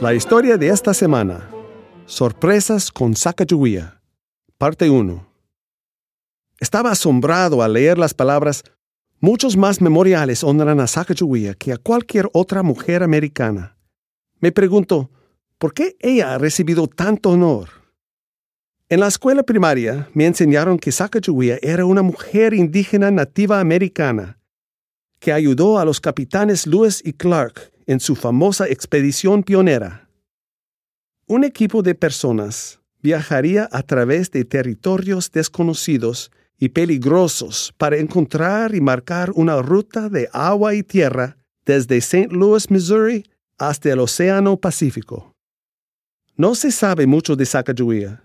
La 0.00 0.14
historia 0.14 0.56
de 0.56 0.68
esta 0.68 0.94
semana. 0.94 1.46
Sorpresas 2.06 2.90
con 2.90 3.14
Sacagawea. 3.14 4.00
Parte 4.56 4.88
1. 4.88 5.26
Estaba 6.58 6.92
asombrado 6.92 7.62
al 7.62 7.74
leer 7.74 7.98
las 7.98 8.14
palabras 8.14 8.64
Muchos 9.20 9.58
más 9.58 9.82
memoriales 9.82 10.42
honran 10.42 10.80
a 10.80 10.86
Sacagawea 10.86 11.52
que 11.52 11.74
a 11.74 11.76
cualquier 11.76 12.30
otra 12.32 12.62
mujer 12.62 13.02
americana. 13.02 13.76
Me 14.40 14.52
pregunto, 14.52 15.10
¿por 15.58 15.74
qué 15.74 15.98
ella 16.00 16.32
ha 16.32 16.38
recibido 16.38 16.86
tanto 16.86 17.32
honor? 17.32 17.68
En 18.88 19.00
la 19.00 19.08
escuela 19.08 19.42
primaria 19.42 20.08
me 20.14 20.24
enseñaron 20.24 20.78
que 20.78 20.92
Sacagawea 20.92 21.58
era 21.60 21.84
una 21.84 22.00
mujer 22.00 22.54
indígena 22.54 23.10
nativa 23.10 23.60
americana 23.60 24.38
que 25.18 25.34
ayudó 25.34 25.78
a 25.78 25.84
los 25.84 26.00
capitanes 26.00 26.66
Lewis 26.66 27.02
y 27.04 27.12
Clark 27.12 27.70
en 27.90 27.98
su 27.98 28.14
famosa 28.14 28.68
expedición 28.68 29.42
pionera. 29.42 30.08
Un 31.26 31.42
equipo 31.42 31.82
de 31.82 31.96
personas 31.96 32.78
viajaría 33.02 33.68
a 33.72 33.82
través 33.82 34.30
de 34.30 34.44
territorios 34.44 35.32
desconocidos 35.32 36.30
y 36.56 36.68
peligrosos 36.68 37.74
para 37.78 37.96
encontrar 37.96 38.76
y 38.76 38.80
marcar 38.80 39.32
una 39.34 39.60
ruta 39.60 40.08
de 40.08 40.28
agua 40.32 40.76
y 40.76 40.84
tierra 40.84 41.36
desde 41.66 41.96
St. 41.96 42.28
Louis, 42.30 42.70
Missouri, 42.70 43.28
hasta 43.58 43.90
el 43.92 43.98
Océano 43.98 44.56
Pacífico. 44.56 45.34
No 46.36 46.54
se 46.54 46.70
sabe 46.70 47.08
mucho 47.08 47.34
de 47.34 47.44
Sacagawea. 47.44 48.22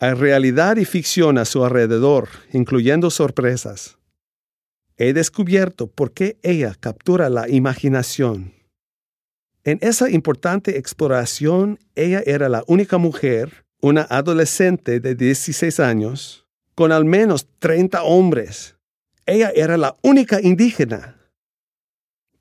Hay 0.00 0.14
realidad 0.14 0.76
y 0.76 0.84
ficción 0.84 1.38
a 1.38 1.44
su 1.44 1.64
alrededor, 1.64 2.28
incluyendo 2.52 3.10
sorpresas. 3.10 3.96
He 4.96 5.12
descubierto 5.12 5.86
por 5.86 6.10
qué 6.12 6.36
ella 6.42 6.74
captura 6.80 7.28
la 7.30 7.48
imaginación. 7.48 8.61
En 9.64 9.78
esa 9.80 10.10
importante 10.10 10.76
exploración, 10.76 11.78
ella 11.94 12.20
era 12.26 12.48
la 12.48 12.64
única 12.66 12.98
mujer, 12.98 13.64
una 13.80 14.02
adolescente 14.02 14.98
de 14.98 15.14
16 15.14 15.78
años, 15.78 16.46
con 16.74 16.90
al 16.90 17.04
menos 17.04 17.46
30 17.60 18.02
hombres. 18.02 18.76
Ella 19.24 19.52
era 19.54 19.76
la 19.76 19.94
única 20.02 20.40
indígena. 20.40 21.16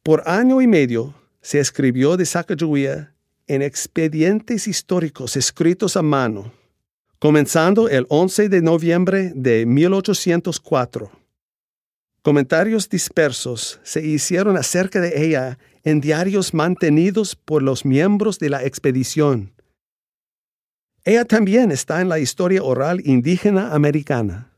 Por 0.01 0.27
año 0.27 0.61
y 0.61 0.67
medio 0.67 1.13
se 1.41 1.59
escribió 1.59 2.17
de 2.17 2.25
Sacagawea 2.25 3.13
en 3.45 3.61
expedientes 3.61 4.67
históricos 4.67 5.37
escritos 5.37 5.95
a 5.97 6.01
mano, 6.01 6.51
comenzando 7.19 7.87
el 7.87 8.07
11 8.09 8.49
de 8.49 8.61
noviembre 8.63 9.31
de 9.35 9.67
1804. 9.67 11.11
Comentarios 12.23 12.89
dispersos 12.89 13.79
se 13.83 14.05
hicieron 14.05 14.57
acerca 14.57 15.01
de 15.01 15.23
ella 15.23 15.59
en 15.83 16.01
diarios 16.01 16.53
mantenidos 16.53 17.35
por 17.35 17.63
los 17.63 17.85
miembros 17.85 18.39
de 18.39 18.49
la 18.49 18.63
expedición. 18.63 19.53
Ella 21.03 21.25
también 21.25 21.71
está 21.71 22.01
en 22.01 22.09
la 22.09 22.19
historia 22.19 22.63
oral 22.63 23.01
indígena 23.05 23.73
americana. 23.73 24.51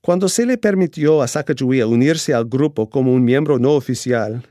Cuando 0.00 0.28
se 0.28 0.46
le 0.46 0.56
permitió 0.56 1.20
a 1.20 1.28
Sacagawea 1.28 1.86
unirse 1.86 2.32
al 2.32 2.44
grupo 2.44 2.88
como 2.88 3.12
un 3.12 3.24
miembro 3.24 3.58
no 3.58 3.72
oficial, 3.72 4.46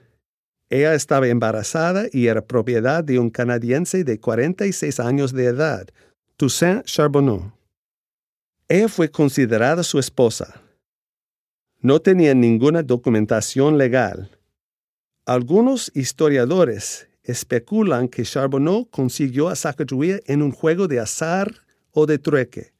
ella 0.70 0.94
estaba 0.94 1.30
embarazada 1.30 2.08
y 2.12 2.28
era 2.28 2.46
propiedad 2.46 3.04
de 3.04 3.20
un 3.20 3.30
canadiense 3.30 4.04
de 4.04 4.20
46 4.20 5.00
años 5.00 5.32
de 5.32 5.46
edad, 5.46 5.88
Toussaint 6.36 6.84
Charbonneau. 6.84 7.54
Ella 8.68 8.90
fue 8.90 9.10
considerada 9.10 9.82
su 9.84 9.98
esposa. 9.98 10.62
No 11.80 12.02
tenía 12.02 12.34
ninguna 12.34 12.84
documentación 12.84 13.78
legal 13.78 14.37
algunos 15.28 15.92
historiadores 15.94 17.10
especulan 17.22 18.08
que 18.08 18.24
Charbonneau 18.24 18.90
consiguió 18.90 19.50
a 19.50 19.58
Sacagawea 19.58 20.22
en 20.26 20.42
un 20.42 20.52
juego 20.54 20.88
de 20.88 21.02
azar 21.02 21.66
o 21.92 22.06
de 22.06 22.18
trueque. 22.18 22.72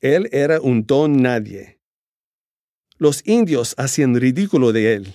Él 0.00 0.28
era 0.32 0.60
un 0.60 0.84
don 0.84 1.22
nadie. 1.22 1.78
Los 2.96 3.24
indios 3.24 3.76
hacían 3.78 4.16
ridículo 4.16 4.72
de 4.72 4.94
él. 4.94 5.14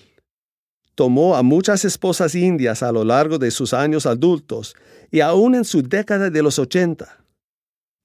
Tomó 0.96 1.35
a 1.35 1.44
muchas 1.44 1.84
esposas 1.84 2.34
indias 2.34 2.81
a 2.81 2.94
lo 2.94 3.03
largo 3.03 3.40
de 3.40 3.51
sus 3.51 3.74
años 3.74 4.06
adultos 4.06 4.74
y 5.12 5.19
aún 5.19 5.56
en 5.56 5.66
su 5.66 5.81
década 5.81 6.30
de 6.30 6.41
los 6.41 6.59
ochenta. 6.59 7.25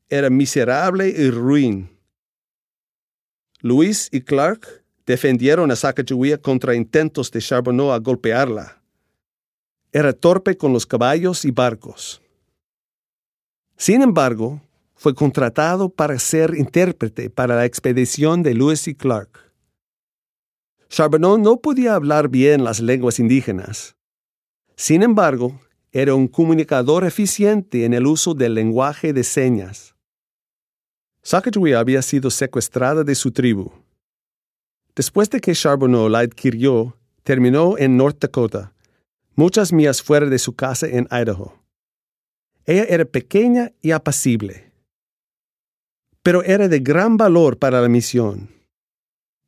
Era 0.09 0.31
miserable 0.31 1.09
y 1.09 1.31
ruin. 1.31 1.97
Luis 3.61 4.09
y 4.11 4.23
Clark 4.23 4.83
defendieron 5.09 5.71
a 5.71 5.75
Sacagawea 5.75 6.37
contra 6.37 6.75
intentos 6.75 7.31
de 7.31 7.41
Charbonneau 7.41 7.93
a 7.93 7.99
golpearla. 7.99 8.83
Era 9.91 10.13
torpe 10.13 10.59
con 10.59 10.75
los 10.75 10.85
caballos 10.85 11.47
y 11.47 11.51
barcos. 11.51 12.21
Sin 13.79 14.03
embargo, 14.03 14.61
fue 14.95 15.15
contratado 15.15 15.89
para 15.89 16.19
ser 16.19 16.55
intérprete 16.55 17.31
para 17.31 17.57
la 17.57 17.65
expedición 17.65 18.43
de 18.43 18.53
Lewis 18.53 18.87
y 18.87 18.95
Clark. 18.95 19.31
Charbonneau 20.91 21.39
no 21.39 21.57
podía 21.57 21.95
hablar 21.95 22.29
bien 22.29 22.63
las 22.63 22.79
lenguas 22.79 23.19
indígenas. 23.19 23.97
Sin 24.77 25.03
embargo, 25.03 25.59
era 25.91 26.15
un 26.15 26.29
comunicador 26.29 27.05
eficiente 27.05 27.87
en 27.87 27.95
el 27.95 28.07
uso 28.07 28.35
del 28.35 28.53
lenguaje 28.53 29.15
de 29.15 29.25
señas. 29.25 29.95
Sacagawea 31.23 31.79
había 31.79 32.03
sido 32.03 32.31
secuestrada 32.31 33.05
de 33.05 33.15
su 33.15 33.33
tribu 33.33 33.73
Después 34.99 35.31
de 35.31 35.41
que 35.41 35.55
Charbonneau 35.55 36.09
la 36.09 36.19
adquirió, 36.19 36.97
terminó 37.23 37.79
en 37.79 37.97
North 37.97 38.19
Dakota, 38.19 38.73
muchas 39.37 39.73
millas 39.73 40.03
fuera 40.03 40.27
de 40.27 40.41
su 40.41 40.57
casa 40.57 40.89
en 40.89 41.07
Idaho. 41.13 41.57
Ella 42.67 42.85
era 42.89 43.05
pequeña 43.05 43.71
y 43.81 43.93
apacible, 43.93 44.73
pero 46.25 46.43
era 46.43 46.67
de 46.67 46.81
gran 46.81 47.17
valor 47.17 47.61
para 47.61 47.81
la 47.81 47.89
misión. 47.89 48.51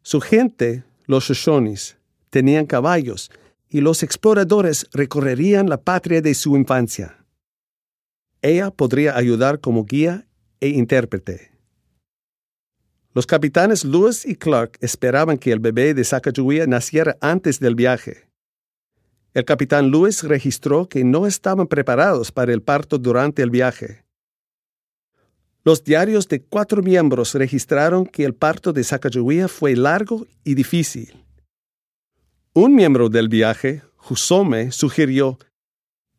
Su 0.02 0.20
gente, 0.20 0.84
los 1.06 1.24
Shoshones, 1.24 1.96
tenían 2.30 2.64
caballos 2.64 3.32
y 3.68 3.80
los 3.80 4.04
exploradores 4.04 4.86
recorrerían 4.92 5.68
la 5.68 5.78
patria 5.78 6.22
de 6.22 6.34
su 6.34 6.56
infancia. 6.56 7.26
Ella 8.40 8.70
podría 8.70 9.16
ayudar 9.16 9.58
como 9.58 9.84
guía 9.84 10.28
e 10.60 10.68
intérprete. 10.68 11.50
Los 13.12 13.26
capitanes 13.26 13.84
Lewis 13.84 14.24
y 14.24 14.36
Clark 14.36 14.78
esperaban 14.80 15.36
que 15.36 15.50
el 15.50 15.58
bebé 15.58 15.94
de 15.94 16.04
Sacagawea 16.04 16.66
naciera 16.66 17.16
antes 17.20 17.58
del 17.58 17.74
viaje. 17.74 18.28
El 19.34 19.44
capitán 19.44 19.90
Lewis 19.90 20.22
registró 20.22 20.88
que 20.88 21.02
no 21.02 21.26
estaban 21.26 21.66
preparados 21.66 22.30
para 22.30 22.52
el 22.52 22.62
parto 22.62 22.98
durante 22.98 23.42
el 23.42 23.50
viaje. 23.50 24.04
Los 25.64 25.82
diarios 25.82 26.28
de 26.28 26.40
cuatro 26.42 26.82
miembros 26.82 27.34
registraron 27.34 28.06
que 28.06 28.24
el 28.24 28.34
parto 28.34 28.72
de 28.72 28.84
Sacagawea 28.84 29.48
fue 29.48 29.74
largo 29.74 30.26
y 30.44 30.54
difícil. 30.54 31.24
Un 32.54 32.74
miembro 32.74 33.08
del 33.08 33.28
viaje, 33.28 33.82
Husome, 34.08 34.70
sugirió, 34.70 35.38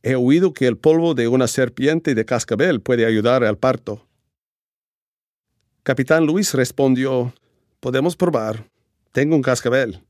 He 0.03 0.15
oído 0.15 0.53
que 0.53 0.67
el 0.67 0.77
polvo 0.77 1.13
de 1.13 1.27
una 1.27 1.47
serpiente 1.47 2.15
de 2.15 2.25
cascabel 2.25 2.81
puede 2.81 3.05
ayudar 3.05 3.43
al 3.43 3.57
parto. 3.57 4.07
Capitán 5.83 6.27
Luis 6.27 6.53
respondió, 6.53 7.33
Podemos 7.79 8.15
probar. 8.15 8.69
Tengo 9.11 9.35
un 9.35 9.41
cascabel. 9.41 10.05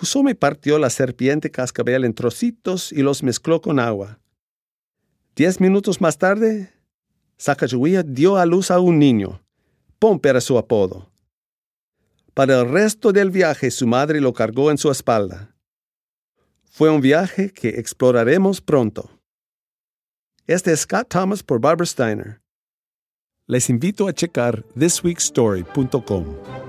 Husome 0.00 0.36
partió 0.36 0.78
la 0.78 0.88
serpiente 0.88 1.50
cascabel 1.50 2.04
en 2.04 2.14
trocitos 2.14 2.92
y 2.92 3.02
los 3.02 3.24
mezcló 3.24 3.60
con 3.60 3.80
agua. 3.80 4.20
Diez 5.34 5.60
minutos 5.60 6.00
más 6.00 6.16
tarde, 6.16 6.72
Sacagawea 7.38 8.04
dio 8.04 8.36
a 8.36 8.46
luz 8.46 8.70
a 8.70 8.78
un 8.78 9.00
niño. 9.00 9.42
Pompe 9.98 10.28
era 10.28 10.40
su 10.40 10.56
apodo. 10.56 11.10
Para 12.32 12.60
el 12.60 12.68
resto 12.70 13.10
del 13.10 13.32
viaje 13.32 13.68
su 13.72 13.88
madre 13.88 14.20
lo 14.20 14.32
cargó 14.32 14.70
en 14.70 14.78
su 14.78 14.92
espalda. 14.92 15.56
Fue 16.70 16.88
un 16.88 17.00
viaje 17.00 17.50
que 17.52 17.80
exploraremos 17.80 18.60
pronto. 18.60 19.10
Este 20.46 20.72
es 20.72 20.82
Scott 20.82 21.08
Thomas 21.08 21.42
por 21.42 21.60
Barbara 21.60 21.84
Steiner 21.84 22.41
les 23.52 23.68
invito 23.68 24.08
a 24.08 24.14
checar 24.14 24.64
thisweekstory.com. 24.78 26.61